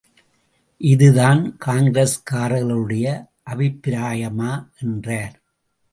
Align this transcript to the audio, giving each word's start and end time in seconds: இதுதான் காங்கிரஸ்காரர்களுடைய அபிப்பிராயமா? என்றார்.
இதுதான் 0.77 1.57
காங்கிரஸ்காரர்களுடைய 1.65 3.25
அபிப்பிராயமா? 3.45 4.69
என்றார். 4.81 5.41